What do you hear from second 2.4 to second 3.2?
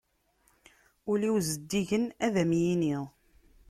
am-yinni.